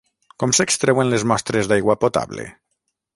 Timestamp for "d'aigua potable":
1.73-2.47